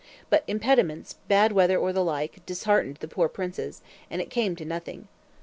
But 0.31 0.43
impediments, 0.47 1.17
bad 1.27 1.51
weather 1.51 1.77
or 1.77 1.93
the 1.93 2.03
like, 2.03 2.43
disheartened 2.47 2.97
the 3.01 3.07
poor 3.07 3.29
Princes, 3.29 3.83
and 4.09 4.19
it 4.19 4.31
came 4.31 4.55
to 4.55 4.65
nothing. 4.65 5.07